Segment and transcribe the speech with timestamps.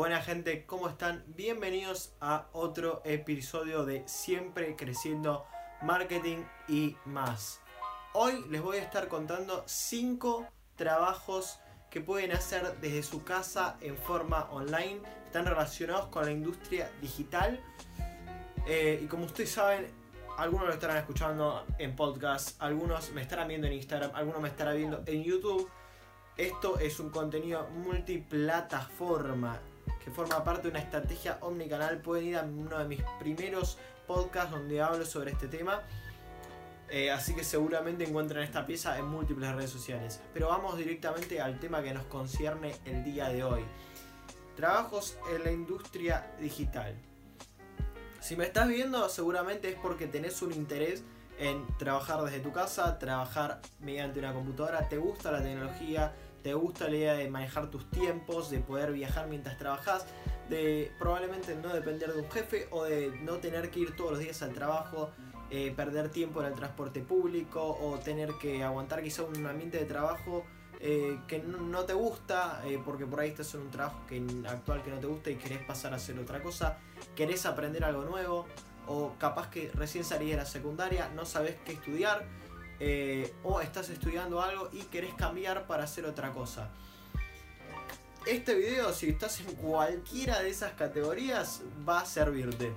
[0.00, 1.22] Buena gente, ¿cómo están?
[1.26, 5.44] Bienvenidos a otro episodio de Siempre Creciendo
[5.82, 6.38] Marketing
[6.68, 7.60] y más.
[8.14, 11.60] Hoy les voy a estar contando 5 trabajos
[11.90, 15.02] que pueden hacer desde su casa en forma online.
[15.26, 17.60] Están relacionados con la industria digital.
[18.66, 19.86] Eh, y como ustedes saben,
[20.38, 24.78] algunos lo estarán escuchando en podcast, algunos me estarán viendo en Instagram, algunos me estarán
[24.78, 25.68] viendo en YouTube.
[26.38, 29.60] Esto es un contenido multiplataforma
[30.04, 31.98] que forma parte de una estrategia omnicanal.
[31.98, 35.82] Pueden ir a uno de mis primeros podcasts donde hablo sobre este tema.
[36.88, 40.20] Eh, así que seguramente encuentran esta pieza en múltiples redes sociales.
[40.34, 43.64] Pero vamos directamente al tema que nos concierne el día de hoy.
[44.56, 46.94] Trabajos en la industria digital.
[48.20, 51.04] Si me estás viendo, seguramente es porque tenés un interés
[51.40, 56.88] en trabajar desde tu casa, trabajar mediante una computadora, te gusta la tecnología, te gusta
[56.88, 60.06] la idea de manejar tus tiempos, de poder viajar mientras trabajas,
[60.50, 64.20] de probablemente no depender de un jefe o de no tener que ir todos los
[64.20, 65.10] días al trabajo,
[65.50, 69.86] eh, perder tiempo en el transporte público o tener que aguantar quizá un ambiente de
[69.86, 70.44] trabajo
[70.78, 74.82] eh, que no, te gusta, eh, porque por ahí estás en un trabajo que, actual
[74.82, 76.78] que no te gusta y querés pasar a hacer otra cosa,
[77.14, 78.46] querés aprender algo nuevo,
[78.86, 82.24] o capaz que recién salís de la secundaria, no sabes qué estudiar,
[82.82, 86.70] eh, o estás estudiando algo y querés cambiar para hacer otra cosa.
[88.26, 92.72] Este video, si estás en cualquiera de esas categorías, va a servirte.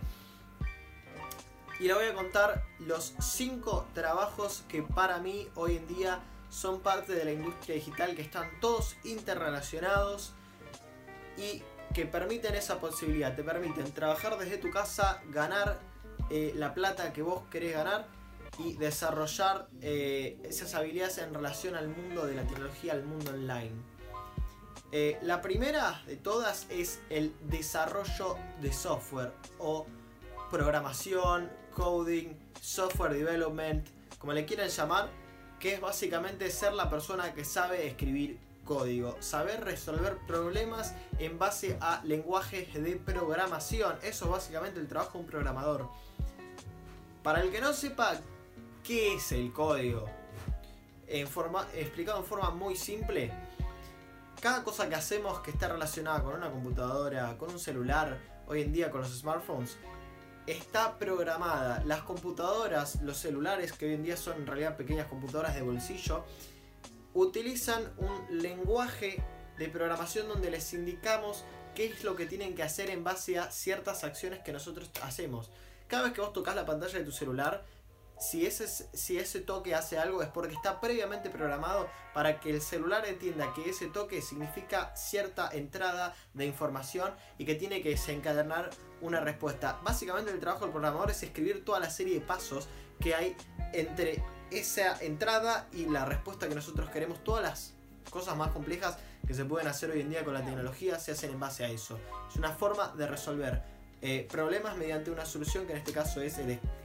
[1.79, 6.81] Y le voy a contar los 5 trabajos que para mí hoy en día son
[6.81, 10.33] parte de la industria digital que están todos interrelacionados
[11.37, 13.35] y que permiten esa posibilidad.
[13.35, 15.79] Te permiten trabajar desde tu casa, ganar
[16.29, 18.07] eh, la plata que vos querés ganar
[18.59, 23.71] y desarrollar eh, esas habilidades en relación al mundo de la tecnología, al mundo online.
[24.91, 29.87] Eh, la primera de todas es el desarrollo de software o
[30.51, 33.87] programación, coding, software development,
[34.19, 35.09] como le quieran llamar
[35.59, 41.77] que es básicamente ser la persona que sabe escribir código, saber resolver problemas en base
[41.81, 43.95] a lenguajes de programación.
[44.03, 45.89] Eso es básicamente el trabajo de un programador.
[47.23, 48.19] Para el que no sepa
[48.83, 50.09] qué es el código,
[51.07, 53.31] en forma, explicado en forma muy simple,
[54.41, 58.73] cada cosa que hacemos que está relacionada con una computadora, con un celular, hoy en
[58.73, 59.77] día con los smartphones,
[60.47, 61.81] está programada.
[61.85, 66.25] Las computadoras, los celulares, que hoy en día son en realidad pequeñas computadoras de bolsillo,
[67.13, 69.23] utilizan un lenguaje
[69.57, 73.49] de programación donde les indicamos qué es lo que tienen que hacer en base a
[73.49, 75.49] ciertas acciones que nosotros hacemos.
[75.93, 77.63] Cada vez que vos tocas la pantalla de tu celular,
[78.17, 82.63] si ese, si ese toque hace algo es porque está previamente programado para que el
[82.63, 88.71] celular entienda que ese toque significa cierta entrada de información y que tiene que desencadenar
[89.01, 89.79] una respuesta.
[89.83, 92.67] Básicamente el trabajo del programador es escribir toda la serie de pasos
[92.99, 93.37] que hay
[93.71, 97.23] entre esa entrada y la respuesta que nosotros queremos.
[97.23, 97.73] Todas las
[98.09, 101.29] cosas más complejas que se pueden hacer hoy en día con la tecnología se hacen
[101.29, 101.99] en base a eso.
[102.27, 106.37] Es una forma de resolver eh, problemas mediante una solución que en este caso es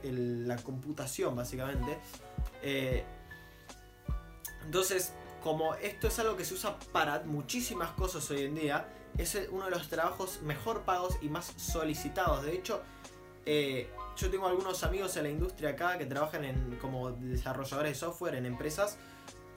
[0.03, 1.97] la computación básicamente.
[2.63, 3.03] Eh,
[4.63, 5.11] entonces,
[5.43, 8.87] como esto es algo que se usa para muchísimas cosas hoy en día,
[9.17, 12.45] es uno de los trabajos mejor pagos y más solicitados.
[12.45, 12.81] De hecho,
[13.45, 17.99] eh, yo tengo algunos amigos en la industria acá que trabajan en, como desarrolladores de
[17.99, 18.97] software en empresas.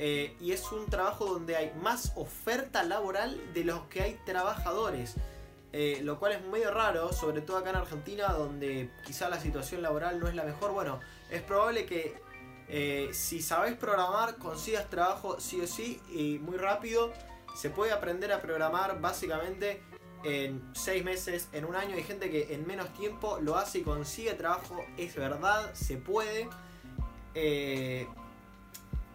[0.01, 5.15] y es un trabajo donde hay más oferta laboral de los que hay trabajadores.
[5.75, 9.81] Eh, lo cual es medio raro, sobre todo acá en Argentina, donde quizá la situación
[9.81, 10.73] laboral no es la mejor.
[10.73, 11.01] Bueno,
[11.31, 12.21] es probable que
[12.69, 17.13] eh, si sabes programar, consigas trabajo sí o sí y muy rápido.
[17.57, 19.83] Se puede aprender a programar básicamente
[20.25, 21.97] en 6 meses, en un año.
[21.97, 24.85] Hay gente que en menos tiempo lo hace y consigue trabajo.
[24.99, 26.49] Es verdad, se puede.
[27.35, 28.07] Eh,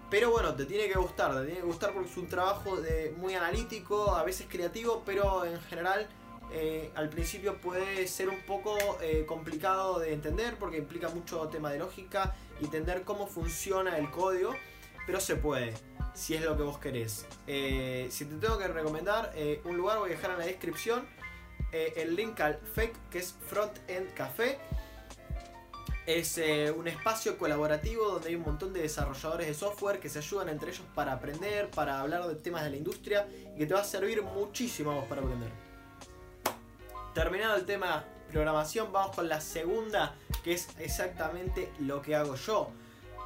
[0.10, 3.14] pero bueno, te tiene que gustar, te tiene que gustar porque es un trabajo de,
[3.18, 6.08] muy analítico, a veces creativo, pero en general
[6.52, 11.72] eh, al principio puede ser un poco eh, complicado de entender porque implica mucho tema
[11.72, 14.56] de lógica y entender cómo funciona el código,
[15.06, 15.74] pero se puede,
[16.14, 17.26] si es lo que vos querés.
[17.48, 19.34] Eh, si te tengo que recomendar
[19.66, 21.06] un lugar, voy a dejar en la descripción
[21.72, 24.58] el link al FEC, que es Front End Café.
[26.06, 26.40] Es
[26.76, 30.72] un espacio colaborativo donde hay un montón de desarrolladores de software que se ayudan entre
[30.72, 33.84] ellos para aprender, para hablar de temas de la industria y que te va a
[33.84, 35.67] servir muchísimo a vos para aprender.
[37.18, 42.70] Terminado el tema programación, vamos con la segunda, que es exactamente lo que hago yo.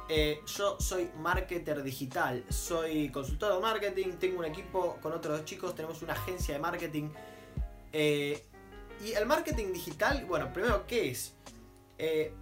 [0.08, 5.44] Eh, yo soy marketer digital, soy consultor de marketing, tengo un equipo con otros dos
[5.44, 7.10] chicos, tenemos una agencia de marketing
[7.92, 8.42] Eh,
[9.04, 11.34] y el marketing digital, bueno, primero, ¿qué es?
[11.98, 12.32] Eh,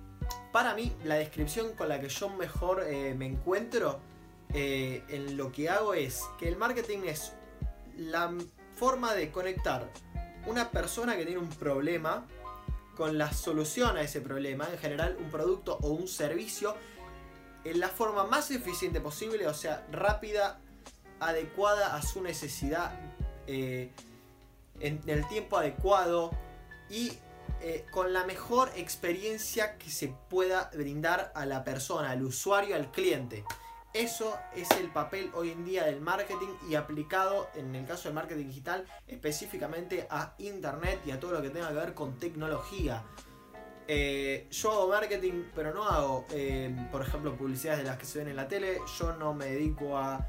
[0.52, 2.86] para mí, la descripción con la que yo mejor
[3.16, 3.98] me encuentro
[4.50, 7.32] en lo que hago es que el marketing es
[7.96, 8.32] la
[8.76, 9.90] forma de conectar
[10.46, 12.26] una persona que tiene un problema
[12.96, 16.76] con la solución a ese problema, en general un producto o un servicio,
[17.64, 20.60] en la forma más eficiente posible, o sea, rápida,
[21.18, 22.98] adecuada a su necesidad,
[23.46, 23.90] en
[24.80, 26.30] el tiempo adecuado,
[26.88, 27.12] y
[27.62, 32.90] eh, con la mejor experiencia que se pueda brindar a la persona, al usuario, al
[32.90, 33.44] cliente.
[33.92, 38.14] Eso es el papel hoy en día del marketing y aplicado en el caso del
[38.14, 43.02] marketing digital específicamente a internet y a todo lo que tenga que ver con tecnología.
[43.88, 48.20] Eh, yo hago marketing, pero no hago, eh, por ejemplo, publicidades de las que se
[48.20, 48.78] ven en la tele.
[48.96, 50.24] Yo no me dedico a,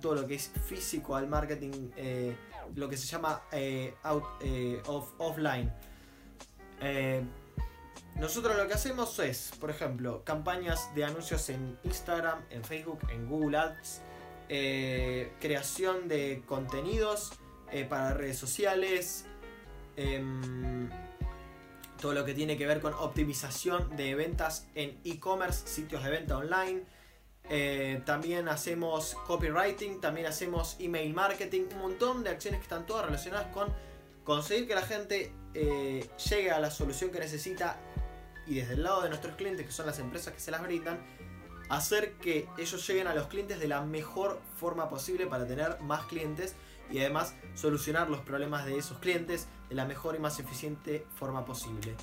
[0.00, 1.90] todo lo que es físico, al marketing,
[2.76, 3.42] lo que se llama
[5.18, 5.72] offline.
[8.20, 13.00] Eh, nosotros lo que hacemos es, por ejemplo, campañas de anuncios en Instagram, en Facebook,
[13.10, 14.02] en Google Ads,
[14.48, 17.32] eh, creación de contenidos
[17.72, 19.24] eh, para redes sociales,
[19.96, 20.90] em,
[22.00, 26.36] todo lo que tiene que ver con optimización de ventas en e-commerce, sitios de venta
[26.36, 26.82] online.
[28.04, 33.48] también hacemos copywriting, también hacemos email marketing, un montón de acciones que están todas relacionadas
[33.48, 33.72] con
[34.24, 37.80] conseguir que la gente eh, llegue a la solución que necesita
[38.50, 40.98] y desde el lado de nuestros clientes, que son las empresas que se las brindan,
[41.68, 46.06] hacer que ellos lleguen a los clientes de la mejor forma posible para tener más
[46.06, 46.56] clientes
[46.90, 51.44] y además solucionar los problemas de esos clientes de la mejor y más eficiente forma
[51.44, 51.94] posible.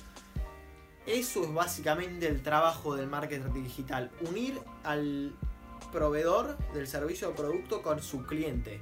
[1.04, 5.36] Eso es básicamente el trabajo del marketing digital, unir al
[5.92, 8.80] proveedor del servicio o producto con su cliente.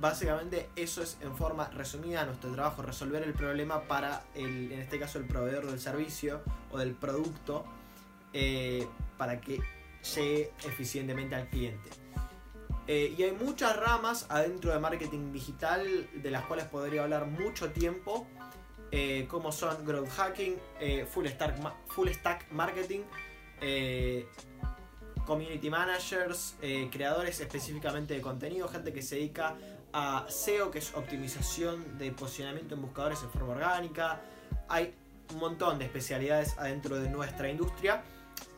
[0.00, 4.98] Básicamente eso es en forma resumida nuestro trabajo, resolver el problema para, el, en este
[4.98, 7.66] caso, el proveedor del servicio o del producto
[8.32, 8.88] eh,
[9.18, 9.60] para que
[10.14, 11.90] llegue eficientemente al cliente.
[12.86, 17.70] Eh, y hay muchas ramas adentro de marketing digital de las cuales podría hablar mucho
[17.70, 18.26] tiempo,
[18.92, 20.56] eh, como son growth hacking,
[21.10, 21.56] full, stack,
[21.88, 23.00] full stack marketing,
[25.26, 26.56] community managers,
[26.90, 29.56] creadores específicamente de contenido, gente que se dedica
[29.92, 34.20] a SEO, que es optimización de posicionamiento en buscadores en forma orgánica.
[34.68, 34.94] Hay
[35.32, 38.02] un montón de especialidades adentro de nuestra industria,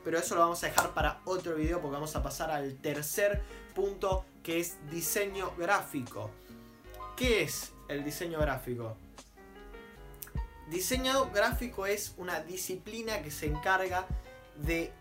[0.04, 3.42] pero eso lo vamos a dejar para otro video porque vamos a pasar al tercer
[3.74, 6.30] punto que es diseño gráfico.
[7.16, 8.96] ¿Qué es el diseño gráfico?
[10.68, 14.06] Diseño gráfico es una disciplina que se encarga
[14.56, 14.92] de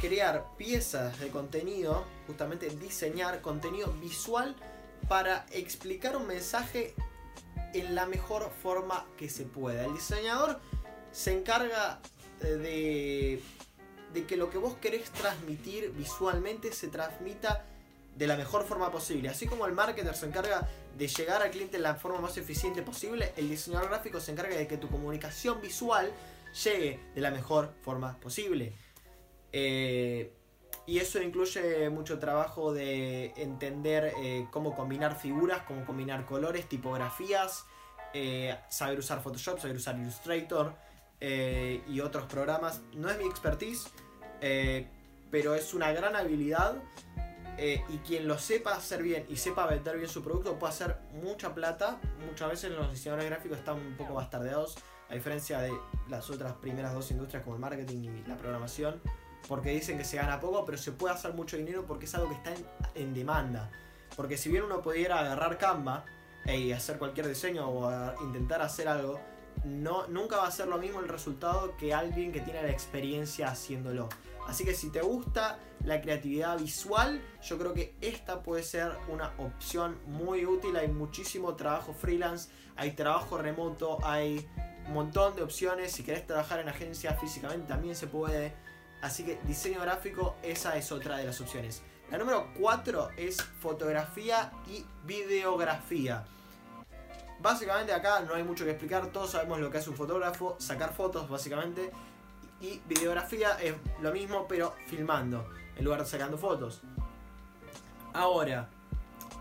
[0.00, 4.54] crear piezas de contenido, justamente diseñar contenido visual
[5.08, 6.94] para explicar un mensaje
[7.74, 9.84] en la mejor forma que se pueda.
[9.84, 10.60] El diseñador
[11.12, 12.00] se encarga
[12.42, 13.40] eh,
[14.12, 17.64] de, que lo que vos querés transmitir visualmente se transmita
[18.16, 19.28] de la mejor forma posible.
[19.28, 22.82] Así como el marketer se encarga de llegar al cliente de la forma más eficiente
[22.82, 26.12] posible, el diseñador gráfico se encarga de que tu comunicación visual
[26.64, 28.72] llegue de la mejor forma posible.
[29.52, 30.32] Eh,
[30.88, 37.66] y eso incluye mucho trabajo de entender eh, cómo combinar figuras, cómo combinar colores, tipografías,
[38.14, 40.74] eh, saber usar Photoshop, saber usar Illustrator
[41.20, 42.80] eh, y otros programas.
[42.94, 43.86] No es mi expertise,
[45.30, 46.82] pero es una gran habilidad.
[47.58, 51.54] y quien lo sepa hacer bien y sepa vender bien su producto puede hacer mucha
[51.54, 52.00] plata.
[52.26, 54.78] Muchas veces los diseñadores gráficos están un poco bastardeados,
[55.10, 55.72] a diferencia de
[56.08, 59.02] las otras primeras dos industrias como el marketing y la programación
[59.46, 62.28] porque dicen que se gana poco, pero se puede hacer mucho dinero porque es algo
[62.28, 62.52] que está
[62.94, 63.70] en, demanda.
[64.16, 66.04] Porque si bien uno pudiera agarrar Canva
[66.46, 69.20] y hacer cualquier diseño o intentar hacer algo,
[69.64, 73.48] no, nunca va a ser lo mismo el resultado que alguien que tiene la experiencia
[73.48, 74.08] haciéndolo.
[74.46, 79.32] Así que si te gusta la creatividad visual, yo creo que esta puede ser una
[79.38, 80.74] opción muy útil.
[80.76, 84.48] Hay muchísimo trabajo freelance, hay trabajo remoto, hay
[84.86, 85.92] un montón de opciones.
[85.92, 88.54] Si querés trabajar en agencia físicamente también se puede.
[89.00, 91.82] Así que diseño gráfico, esa es otra de las opciones.
[92.10, 96.24] La número 4 es fotografía y videografía.
[97.40, 100.92] Básicamente acá no hay mucho que explicar, todos sabemos lo que hace un fotógrafo, sacar
[100.92, 101.92] fotos básicamente.
[102.60, 106.80] Y videografía es lo mismo pero filmando, en lugar de sacando fotos.
[108.12, 108.68] Ahora,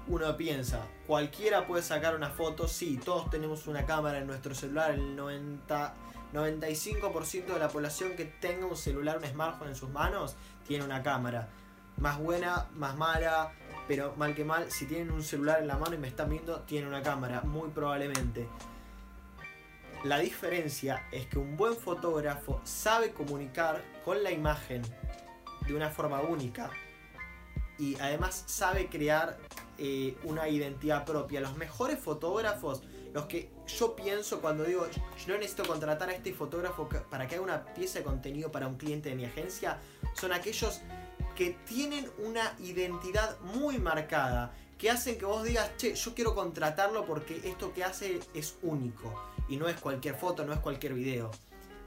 [0.08, 4.92] uno piensa, cualquiera puede sacar una foto, sí, todos tenemos una cámara en nuestro celular,
[4.92, 5.94] el 90
[6.34, 10.36] 95% de la población que tenga un celular, un smartphone en sus manos,
[10.68, 11.50] tiene una cámara.
[11.98, 13.54] Más buena, más mala,
[13.88, 16.60] pero mal que mal, si tienen un celular en la mano y me están viendo,
[16.62, 18.48] tienen una cámara, muy probablemente.
[20.04, 24.84] la diferencia es que un buen fotógrafo sabe comunicar con la imagen
[25.66, 26.70] de una forma única
[27.80, 29.38] y además sabe crear
[29.78, 31.42] eh, una identidad propia.
[31.42, 32.82] Los mejores fotógrafos,
[33.14, 34.86] los que yo pienso cuando digo
[35.26, 38.78] yo necesito contratar a este fotógrafo para que haga una pieza de contenido para un
[38.78, 39.80] cliente de mi agencia,
[40.14, 40.82] son aquellos
[41.36, 47.06] que tienen una identidad muy marcada, que hacen que vos digas, che, yo quiero contratarlo
[47.06, 49.14] porque esto que hace es único
[49.48, 51.32] y no es cualquier foto, no es cualquier video.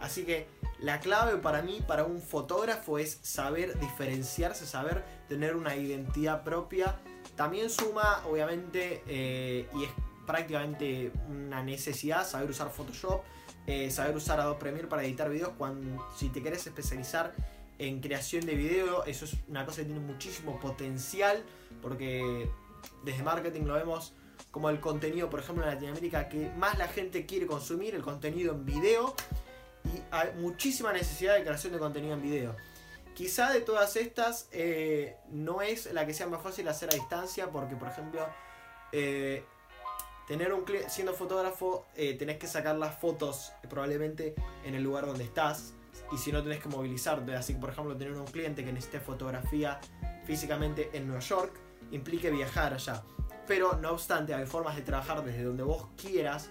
[0.01, 0.47] Así que
[0.79, 6.99] la clave para mí, para un fotógrafo, es saber diferenciarse, saber tener una identidad propia.
[7.37, 9.91] También suma, obviamente, eh, y es
[10.27, 13.23] prácticamente una necesidad, saber usar Photoshop,
[13.67, 15.53] eh, saber usar Adobe Premiere para editar videos.
[15.57, 17.35] Cuando, si te querés especializar
[17.79, 21.43] en creación de video, eso es una cosa que tiene muchísimo potencial,
[21.81, 22.51] porque
[23.05, 24.13] desde marketing lo vemos
[24.51, 28.55] como el contenido, por ejemplo, en Latinoamérica, que más la gente quiere consumir, el contenido
[28.55, 29.15] en video
[29.85, 32.57] y hay muchísima necesidad de creación de contenido en video.
[33.15, 37.51] Quizá de todas estas eh, no es la que sea más fácil hacer a distancia
[37.51, 38.27] porque, por ejemplo,
[38.93, 39.45] eh,
[40.27, 45.25] tener un siendo fotógrafo eh, tenés que sacar las fotos probablemente en el lugar donde
[45.25, 45.75] estás
[46.13, 47.35] y si no tenés que movilizarte.
[47.35, 49.81] Así que, por ejemplo, tener un cliente que necesite fotografía
[50.25, 51.53] físicamente en Nueva York
[51.91, 53.03] implique viajar allá.
[53.47, 56.51] Pero no obstante, hay formas de trabajar desde donde vos quieras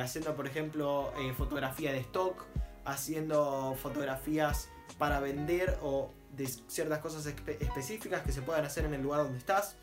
[0.00, 2.44] haciendo por ejemplo fotografía de stock,
[2.84, 9.02] haciendo fotografías para vender o de ciertas cosas específicas que se puedan hacer en el
[9.02, 9.76] lugar donde estás.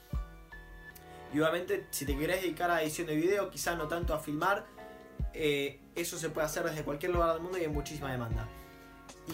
[1.34, 4.66] Y obviamente si te querés dedicar a edición de video, quizá no tanto a filmar,
[5.34, 8.48] eh, eso se puede hacer desde cualquier lugar del mundo y hay muchísima demanda.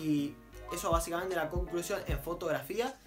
[0.02, 0.34] Y
[0.74, 2.98] eso básicamente la conclusión en fotografía.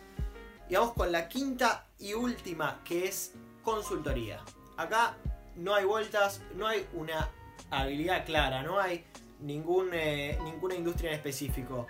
[0.68, 3.32] Y vamos con la quinta y última, que es
[3.62, 4.42] consultoría.
[4.76, 5.16] Acá
[5.56, 7.28] no hay vueltas, no hay una
[7.70, 9.04] habilidad clara, no hay
[9.40, 11.86] ningún, eh, ninguna industria en específico.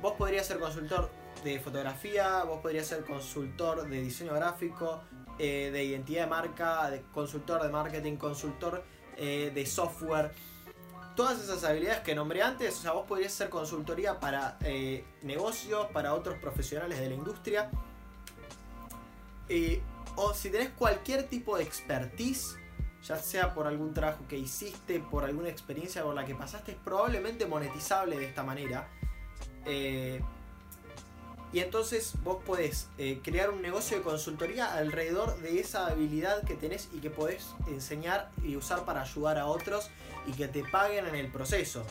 [0.00, 1.10] Vos podrías ser consultor
[1.44, 5.02] de fotografía, vos podrías ser consultor de diseño gráfico,
[5.38, 8.82] eh, de identidad de marca, de consultor de marketing, consultor
[9.16, 10.32] eh, de software.
[11.16, 14.58] Todas esas habilidades que nombré antes, o sea, vos podrías ser consultoría para
[15.22, 17.70] negocios, para otros profesionales de la industria.
[20.16, 22.56] o si tenés cualquier tipo de expertise
[23.02, 26.78] ya sea por algún trabajo que hiciste, por alguna experiencia por la que pasaste, es
[26.78, 28.88] probablemente monetizable de esta manera.
[29.66, 30.20] Eh,
[31.52, 36.54] y entonces vos podés eh, crear un negocio de consultoría alrededor de esa habilidad que
[36.54, 39.90] tenés y que podés enseñar y usar para ayudar a otros
[40.26, 41.84] y que te paguen en el proceso.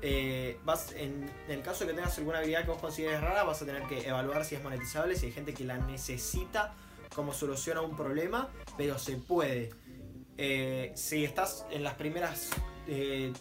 [0.00, 3.62] Eh, vas, en, el caso de que tengas alguna habilidad que vos consideres rara, vas
[3.62, 6.74] a tener que evaluar si es monetizable, si hay gente que la necesita
[7.14, 9.70] como solución a un problema, pero se puede.
[10.94, 12.50] Si estás en las primeras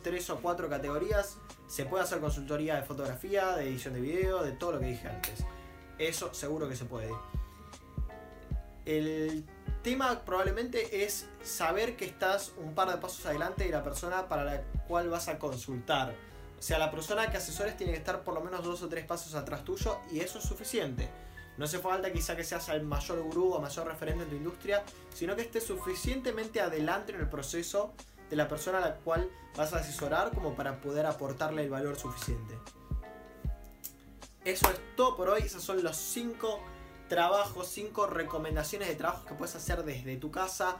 [0.03, 4.51] tres o cuatro categorías, se puede hacer consultoría de fotografía, de edición de video, de
[4.51, 5.46] todo lo que dije antes.
[5.98, 7.12] Eso seguro que se puede.
[8.86, 9.46] El
[9.82, 14.43] tema probablemente es saber que estás un par de pasos adelante de la persona para
[14.43, 16.13] la cual vas a consultar.
[16.60, 19.05] O sea, la persona que asesores tiene que estar por lo menos dos o tres
[19.05, 21.10] pasos atrás tuyo y eso es suficiente.
[21.58, 24.84] No hace falta quizá que seas el mayor gurú o mayor referente en tu industria,
[25.13, 27.93] sino que estés suficientemente adelante en el proceso
[28.30, 31.98] de la persona a la cual vas a asesorar como para poder aportarle el valor
[31.98, 32.58] suficiente.
[34.46, 35.44] Eso es todo por hoy.
[35.44, 36.60] Esos son los 5
[37.08, 40.77] trabajos, 5 recomendaciones de trabajos que puedes hacer desde tu casa,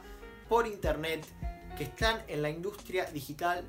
[0.48, 1.26] por internet,
[1.76, 3.64] que están en la industria digital.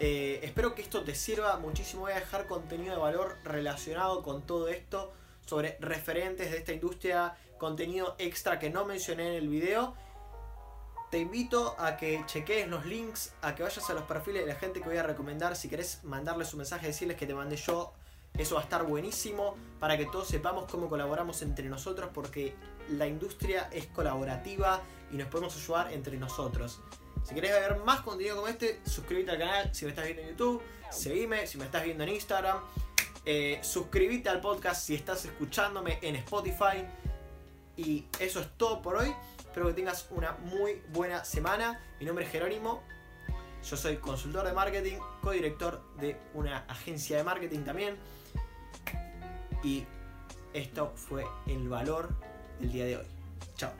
[0.00, 2.02] Eh, espero que esto te sirva muchísimo.
[2.02, 5.12] Voy a dejar contenido de valor relacionado con todo esto
[5.46, 9.94] sobre referentes de esta industria, contenido extra que no mencioné en el video.
[11.10, 14.58] Te invito a que cheques los links, a que vayas a los perfiles de la
[14.58, 15.56] gente que voy a recomendar.
[15.56, 17.94] Si querés mandarles un mensaje, decirles que te mandé yo,
[18.36, 22.54] eso va a estar buenísimo para que todos sepamos cómo colaboramos entre nosotros, porque
[22.90, 26.80] la industria es colaborativa y nos podemos ayudar entre nosotros.
[27.24, 30.28] Si querés ver más contenido como este, suscríbete al canal si me estás viendo en
[30.30, 32.58] YouTube, seguime si me estás viendo en Instagram.
[33.24, 36.84] Eh, suscríbete al podcast si estás escuchándome en Spotify.
[37.76, 39.14] Y eso es todo por hoy.
[39.48, 41.80] Espero que tengas una muy buena semana.
[41.98, 42.82] Mi nombre es Jerónimo.
[43.64, 47.96] Yo soy consultor de marketing, codirector de una agencia de marketing también.
[49.64, 49.86] Y
[50.52, 52.10] esto fue el valor
[52.60, 53.06] del día de hoy.
[53.56, 53.72] Chao.